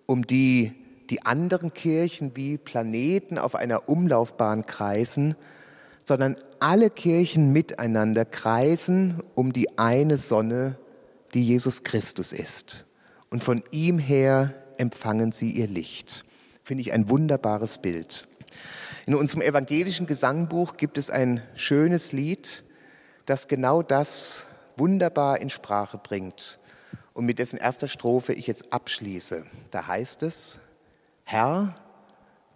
[0.06, 0.72] um die
[1.10, 5.36] die anderen Kirchen wie Planeten auf einer Umlaufbahn kreisen,
[6.04, 10.78] sondern alle Kirchen miteinander kreisen um die eine Sonne,
[11.34, 12.86] die Jesus Christus ist.
[13.30, 16.24] Und von ihm her empfangen sie ihr Licht.
[16.62, 18.26] Finde ich ein wunderbares Bild.
[19.06, 22.64] In unserem evangelischen Gesangbuch gibt es ein schönes Lied,
[23.26, 24.44] das genau das
[24.76, 26.58] wunderbar in Sprache bringt
[27.12, 29.44] und mit dessen erster Strophe ich jetzt abschließe.
[29.70, 30.58] Da heißt es,
[31.24, 31.74] Herr,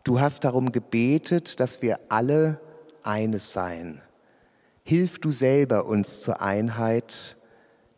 [0.04, 2.60] du hast darum gebetet, dass wir alle
[3.02, 4.02] eines sein.
[4.84, 7.36] Hilf du selber uns zur Einheit,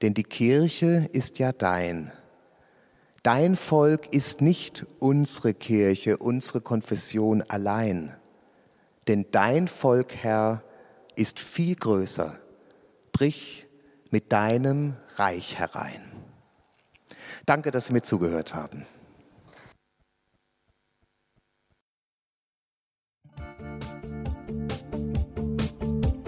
[0.03, 2.12] denn die Kirche ist ja dein.
[3.22, 8.16] Dein Volk ist nicht unsere Kirche, unsere Konfession allein,
[9.09, 10.62] denn dein Volk, Herr,
[11.16, 12.38] ist viel größer.
[13.12, 13.66] Brich
[14.11, 16.03] mit deinem Reich herein.
[17.46, 18.86] Danke, dass Sie mir zugehört haben.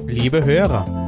[0.06, 1.01] Liebe Hörer,